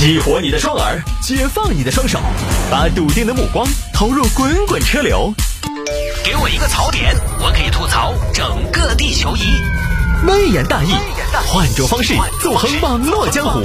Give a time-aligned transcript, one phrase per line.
[0.00, 2.18] 激活你的双耳，解放你的双手，
[2.70, 5.30] 把笃定的目光投入滚滚车流。
[6.24, 9.42] 给我一个槽点，我可以吐槽整个地球仪。
[10.26, 10.94] 微言大义，
[11.46, 13.60] 换种方式纵横网络江湖。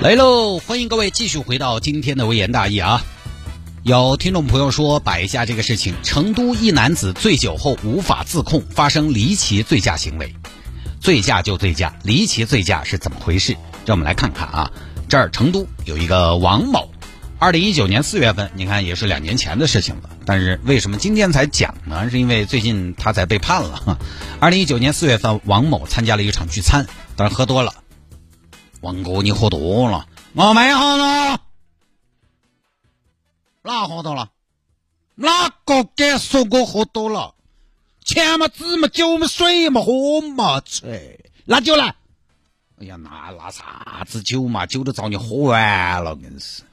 [0.00, 3.00] 来喽，欢迎各位继续回到今天的微言大义啊！
[3.84, 10.34] 有听众朋友说摆一下这个事情：成都一男子醉酒后无法自控，发生离奇醉驾行为。
[11.00, 13.56] 醉驾就醉驾，离奇醉驾是怎么回事？
[13.86, 14.70] 让我们来看看啊。
[15.08, 16.88] 这儿成都有一个王某，
[17.38, 20.10] 二零一九年四月份，你看也是两年前的事情了。
[20.24, 22.08] 但是为什么今天才讲呢？
[22.10, 23.98] 是因为最近他才被判了。
[24.40, 26.86] 二零一九年四月份，王某参加了一场聚餐，
[27.16, 27.74] 但是喝多了。
[28.82, 30.06] 王哥，你喝多了？
[30.34, 31.40] 我没喝多。
[33.62, 34.28] 哪喝多了？
[35.16, 37.34] 哪个敢说我喝多了？
[38.10, 41.94] 钱嘛，纸嘛，酒嘛，水嘛，喝嘛，切，拿酒来。
[42.80, 46.64] 哎呀，那那啥子酒嘛，酒都遭你喝完了，硬是。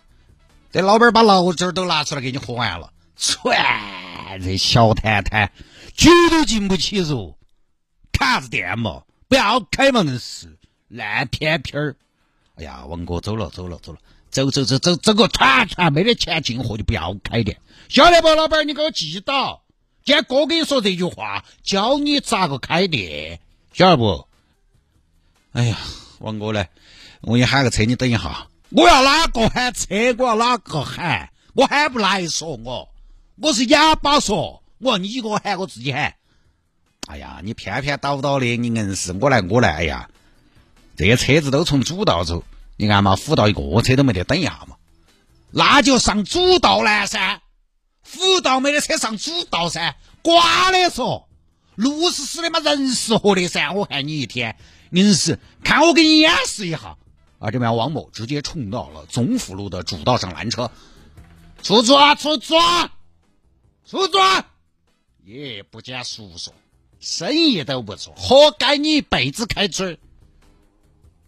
[0.71, 3.37] 这老板把老酒都拿出来给你喝完了，切，
[4.41, 5.51] 这小摊摊，
[5.95, 7.37] 酒都进不起肉，
[8.11, 9.03] 开啥子店嘛？
[9.27, 10.57] 不要开嘛，硬是
[10.87, 11.95] 烂片片儿。
[12.55, 13.99] 哎呀，王哥，走了，走了，走了，
[14.31, 18.67] 走走走走，走个团团，没得钱进货就不要开店，晓得不，老板？
[18.67, 19.61] 你给我记到。
[20.07, 23.41] 今天哥跟你说这句话，教你咋个开店，
[23.73, 24.25] 晓得不？
[25.51, 25.77] 哎呀，
[26.19, 26.69] 王哥来，
[27.19, 28.47] 我给你喊个车，你等一下。
[28.69, 30.15] 我要哪个喊车？
[30.17, 31.29] 我要哪个喊？
[31.55, 32.87] 我喊不来说我，
[33.35, 36.15] 我是哑巴说，我要你给我喊，我自己喊。
[37.07, 39.73] 哎呀，你偏偏倒倒的，你硬是我来我来。
[39.73, 40.09] 哎呀，
[40.95, 42.45] 这些车子都从主道走，
[42.77, 44.77] 你看嘛，辅道一个车都没得，等一下嘛，
[45.51, 47.41] 那就上主道来噻。
[48.07, 51.27] 辅道没得车上主道噻，瓜的说，
[51.75, 53.73] 路是死的嘛，人是活的噻。
[53.73, 54.57] 我看你一天
[54.91, 56.97] 硬是，看我给你演示一下。
[57.39, 60.71] 啊，这边王某直接冲到了总辅路的主道上拦车，
[61.61, 62.93] 出租啊，出租啊，
[63.85, 64.17] 出租，
[65.23, 66.51] 也不讲叔叔，
[66.99, 69.99] 生意都不做，活该你一辈子开嘴。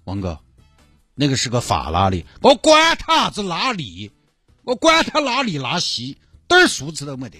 [0.06, 0.40] 王哥，
[1.14, 4.12] 那个是个法拉利，我管他啥子拉力，
[4.64, 6.18] 我管他拉力拉稀。
[6.58, 7.38] 点素质都没得，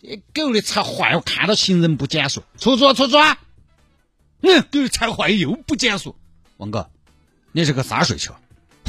[0.00, 1.14] 这狗的才坏！
[1.16, 3.38] 我看到行人不减速，出租出租啊！
[4.40, 6.16] 嗯，狗才坏又不减速。
[6.56, 6.88] 王哥，
[7.52, 8.34] 那是个洒水车，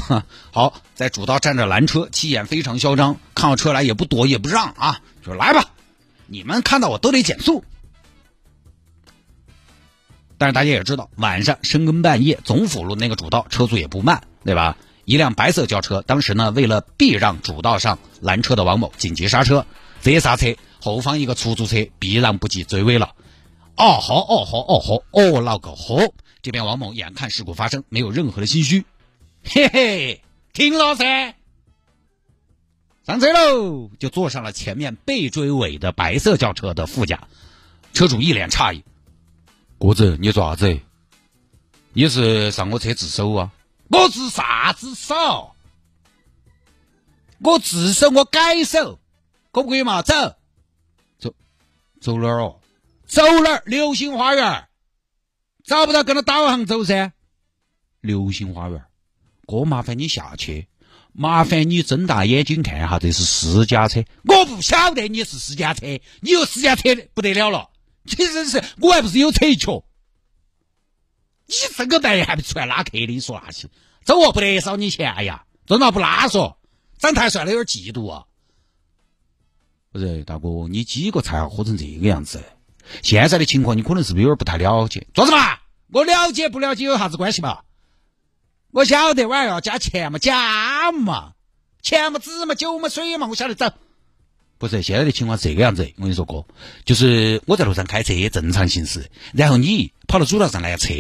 [0.08, 0.24] 哼！
[0.52, 5.72] 好，在主道站着拦车，气焰非常嚣张，看到车来也不躲也不让啊，就来吧！
[6.28, 7.64] 你们看到我都得减速。
[10.38, 14.78] 但是大家也知道，晚上深更半夜，总辅路那个主道车速也不慢，对吧？
[15.10, 19.66] 一辆白色轿车，当时呢，为了避让主道上拦车的王某，紧急刹车，
[20.04, 23.16] 这刹车，后方一个出租车避让不及追尾了。
[23.76, 26.14] 哦吼哦吼哦吼哦，老个吼！
[26.44, 28.86] 这边王某眼看事故发生，没有任何的心虚，
[29.44, 30.22] 嘿嘿，
[30.54, 31.34] 停了噻，
[33.08, 37.28] 上车喽，就坐上了前面被追尾的白色轿车的副驾。
[37.94, 38.84] 车主一脸诧异
[39.80, 40.80] ：“哥子，你做啥子？
[41.94, 43.52] 你是上我车自首啊？”
[43.90, 45.56] 我自啥子手？
[47.40, 49.00] 我自首，我改手，
[49.52, 50.02] 可不可以嘛？
[50.02, 50.14] 走，
[51.18, 51.34] 走，
[52.02, 52.60] 走哪儿哦？
[53.08, 53.64] 走哪儿？
[53.66, 54.68] 流星花园，
[55.64, 57.14] 找不到跟着导航走噻。
[58.02, 58.84] 流星花园，
[59.48, 60.68] 哥麻烦你下去，
[61.14, 64.04] 麻烦你睁大眼睛看哈，这是私家车。
[64.26, 65.88] 我不晓得你是私家车，
[66.20, 67.70] 你有私家车不得了了。
[68.04, 69.84] 你真是，我还不是有车一脚。
[71.50, 73.08] 你这个白还不出来拉客的？
[73.08, 73.68] 你说那些，
[74.06, 75.12] 走哦，不得少你钱。
[75.12, 76.60] 哎呀，真的不拉说，
[77.00, 78.26] 长太帅了有点嫉妒啊。
[79.92, 82.44] 不是大哥，你几个菜喝成这个样子？
[83.02, 85.08] 现在的情况你可能是不是有点不太了解？
[85.16, 85.58] 做什么？
[85.92, 87.62] 我了解不了解有啥子关系嘛？
[88.70, 91.34] 我晓得晚上要加钱嘛，加嘛，
[91.82, 93.74] 钱嘛，纸嘛，酒嘛，水嘛，我晓得走。
[94.60, 96.46] 不是现在的情况是这个样子，我跟你说哥，
[96.84, 100.94] 就是我在路上开车正常行驶，然后你跑到主道上拦车，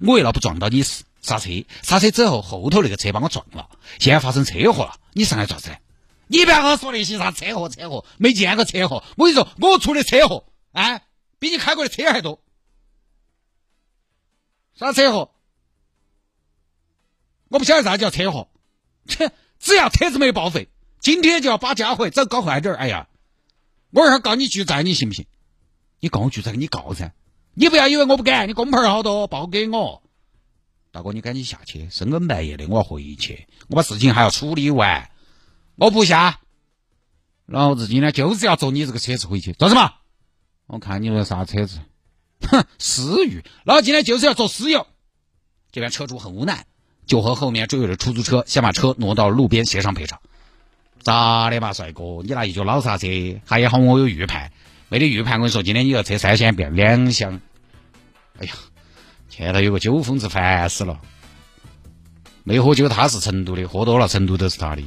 [0.00, 0.82] 我为了不撞到你
[1.22, 1.48] 刹车，
[1.82, 3.70] 刹车之后后头那个车把我撞了，
[4.00, 5.78] 现在发生车祸了，你上来做啥子？
[6.26, 11.04] 你不要跟我说那些啥车祸车祸，没见过车祸，我跟你说我出的车祸，哎，
[11.38, 12.42] 比你开过的车还多，
[14.76, 15.30] 啥车祸？
[17.48, 18.48] 我不晓得啥叫车祸，
[19.06, 20.68] 切，只要车子没报废。
[21.04, 22.78] 今天就要把家回，走搞快点儿！
[22.78, 23.08] 哎呀，
[23.90, 25.26] 我一会儿告你拒载，你信不信？
[26.00, 27.12] 你告我拒载，你告噻！
[27.52, 30.02] 你不要以为我不敢，你工牌好多，报给我。
[30.92, 35.10] 大哥，你赶紧下去，深更半夜的，我要回去，我把事情还要处理完。
[35.76, 36.40] 我不下，
[37.44, 39.92] 老子今天就是要坐你这个车子回去，做什么？
[40.66, 41.80] 我看你那啥车子，
[42.48, 44.86] 哼，思域，老子今天就是要坐私有，
[45.70, 46.64] 这边车主很无奈，
[47.04, 50.22] 就和后面追尾的出租车先把车挪到路边协商赔偿。
[51.04, 53.06] 咋的嘛，帅哥，你那一脚老刹车，
[53.44, 54.50] 还好我有预判，
[54.88, 57.40] 没得预判，我跟你说，今天你要车三箱变两箱。
[58.40, 58.52] 哎呀，
[59.28, 60.98] 前头有个酒疯子，烦死了。
[62.42, 64.82] 没喝酒，他是成都的；喝多了，成都都是他的。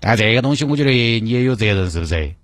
[0.00, 2.34] 但这个东西，我觉得你也有责任，是不是？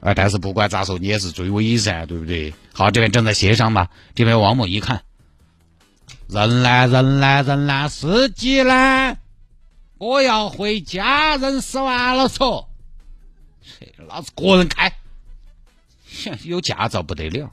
[0.00, 2.52] 啊，但是不管咋说，你也是追尾噻，对不对？
[2.72, 3.88] 好，这边正在协商嘛。
[4.14, 5.02] 这边王某一看，
[6.28, 9.16] 人呢，人呢，人呢，司机呢？
[10.04, 12.68] 我要回家，人死完了说，
[14.06, 14.92] 老子个人开，
[16.44, 17.50] 有驾照不得了。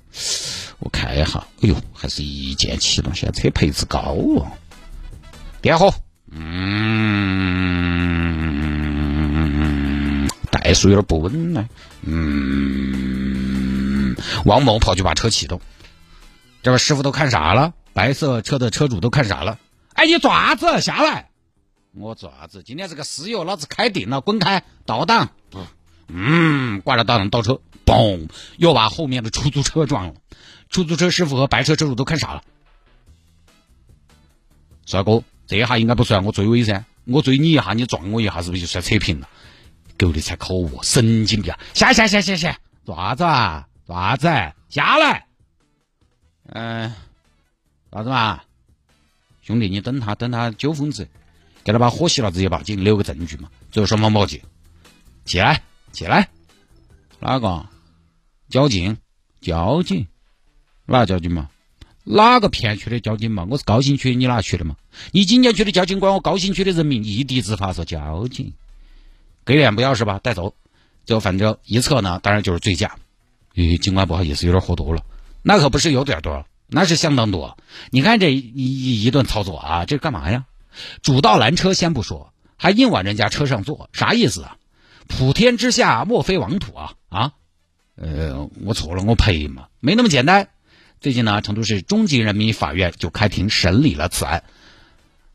[0.79, 4.51] 我看一下，哎呦，还是一键启动，现在车配置高哦。
[5.61, 5.93] 点火，
[6.29, 6.41] 嗯，
[10.51, 11.69] 怠速有点不稳呢。
[12.01, 12.13] 嗯，
[14.43, 15.61] 王某跑去把车启动，
[16.63, 19.57] 这边师傅都看傻了，白色车的车主都看傻了。
[19.93, 21.30] 哎，你爪子下来！
[21.93, 25.29] 我爪子，今天这个石油老子开定了，滚开，倒档。
[26.07, 30.13] 嗯，挂着倒档倒车，嘣，又把后面的出租车撞了。
[30.69, 32.43] 出租车师傅和白车车主都看傻了。
[34.85, 35.23] 帅哥。
[35.47, 39.27] 这一下应该不算我追尾噻，我追你一下，你撞我一下，是不是就算扯平了？
[39.97, 41.53] 狗的才可恶，神经病！
[41.73, 43.67] 下下下下下，做啥子啊？
[43.85, 44.29] 做啥子？
[44.69, 45.27] 下来！
[46.45, 46.93] 嗯，
[47.91, 48.43] 啥子嘛？
[49.41, 51.09] 兄弟，你等他，等他酒疯子，
[51.63, 53.49] 给他把火熄了，直接报警，留个证据嘛。
[53.71, 54.41] 最后双方报警，
[55.25, 55.61] 起来，
[55.91, 56.29] 起来，
[57.19, 57.65] 哪个？
[58.49, 58.97] 交警，
[59.39, 60.07] 交警，
[60.85, 61.49] 哪个交警嘛？
[62.03, 63.47] 哪个片区的交警嘛？
[63.49, 64.75] 我是高新区，你哪区的嘛？
[65.11, 68.53] 你锦江区的交警管我高新区的人民异地执法，说交警，
[69.45, 70.19] 给脸不要是吧？
[70.19, 70.55] 带走，
[71.05, 72.97] 就反正一测呢，当然就是醉驾。
[73.53, 75.05] 咦，警官不好意思，有点喝多了，
[75.43, 77.57] 那可不是有点多，那是相当多。
[77.91, 80.45] 你看这一一顿操作啊，这干嘛呀？
[81.01, 84.57] 主道拦车先不说，还硬往人家车上坐，啥意思啊？
[85.07, 87.33] 普天之下莫非王土啊啊？
[87.95, 90.49] 呃，我错了，我赔嘛，没那么简单。
[90.99, 94.43] 最近呢，成都市中级人民法院就开庭审理了此案。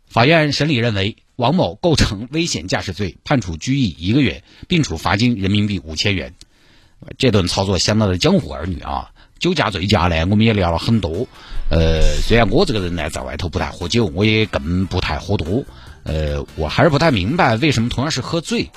[0.06, 6.34] 法院审理认为，王某构成危险驾驶罪，判处拘役一个月，并处罚金人民币五千元。
[7.18, 9.10] 这顿操作相当的江湖儿女啊！
[9.38, 11.28] 酒驾醉驾呢，我们也聊了很多。
[11.68, 15.64] 呃，虽然我这个人呢，在外头不太喝酒，我也更不太喝多。
[16.04, 18.70] 呃，我还是不太明白，为什么同样是喝醉，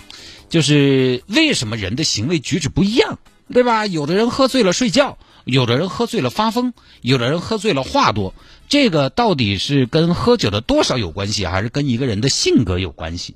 [0.49, 3.19] 就是为什么人的行为举止不一样，
[3.53, 3.85] 对吧？
[3.85, 5.17] 有的人喝醉了睡觉。
[5.45, 8.35] 有的人喝醉了发疯，有的人喝醉了话多，
[8.67, 13.35] 这个到底是跟喝酒的多少有关系，还是跟一个人的性格有关系？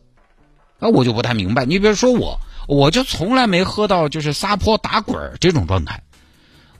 [0.79, 1.65] 啊，我就不太明白。
[1.65, 6.03] 你比如说我，我就从来没喝到就是撒泼打滚这种状态。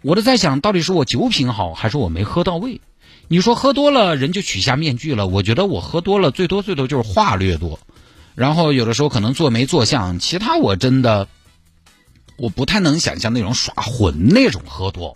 [0.03, 2.81] 我都在想到底是我酒品好，还是我没喝到位？
[3.29, 5.25] 你说喝多了人就取下面具了？
[5.25, 7.79] 我觉得我喝多了最多最多就是话略多，
[8.35, 11.27] 然后有的时候可能做没做相，其他我真的。
[12.35, 15.15] 我不太能想象那种耍混那种喝多，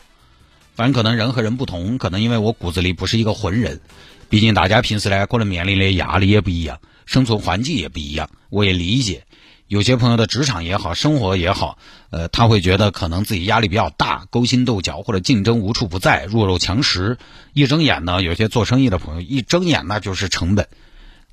[0.75, 3.81] 反正可能人和人不同，可能因为我骨子里不是一个浑人，
[4.29, 9.23] 毕竟大家平时呢可能面临的压力也不一样，生存环境也不一样，我也理解。
[9.67, 11.77] 有些朋友的职场也好，生活也好，
[12.09, 17.17] 呃，他会觉得可能自己压力比较大，勾心斗角或者竞争无处不在，弱肉强食。
[17.53, 20.67] 一睁眼呢，有些做生意的朋友一睁眼那就是成本，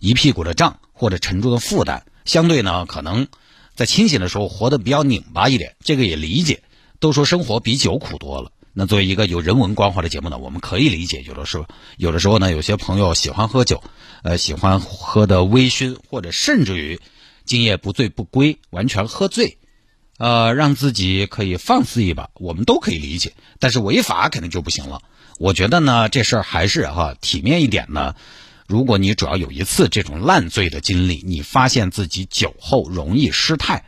[0.01, 3.29] 一屁股的账或者沉重的负担，相对呢可能。
[3.77, 6.63] 在清醒的时候活得比较拧巴一点，这个也理解。
[7.01, 11.23] 都说生活比酒苦多了，那作为一个有人文关怀的节目呢，我们可以理解。
[11.23, 11.67] 有的时候，
[11.97, 13.83] 有的时候呢，有些朋友喜欢喝酒，
[14.23, 17.01] 呃，喜欢喝的微醺，或者甚至于
[17.45, 19.59] 今夜不醉不归，完全喝醉，
[20.19, 23.33] 呃，让自己可以放肆一把，我们都可以理解。
[23.59, 25.03] 但是违法肯定就不行了。
[25.39, 28.15] 我觉得呢，这事儿还是哈体面一点呢。
[28.67, 33.85] 如果你主要有一次这种烂醉的经历，你发现自己酒后容易失态，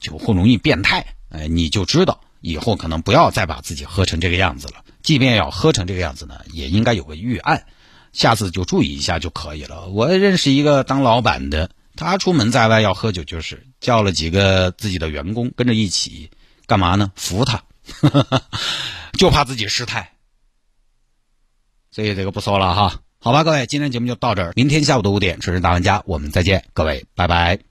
[0.00, 4.84] 酒后容易变态，哎，你就知道以后可能不要再把自己喝成这个样子了。
[5.02, 7.66] 即便要喝成这个样子呢，也应该有个预案，
[8.12, 9.86] 下次就注意一下就可以了。
[9.86, 16.30] 我认识一个当老板的，他出门在外要喝酒，就是叫了几个自己的员工跟着一起，
[16.64, 17.10] 干嘛呢？
[17.16, 17.64] 扶他，
[19.18, 20.12] 就怕自己失态。
[21.90, 23.00] 所以这个不说了哈。
[23.18, 24.52] 好吧，各位，今天节目就到这儿。
[24.54, 27.67] 明天下午的五点，准时大玩家，我们再见，各位，拜拜。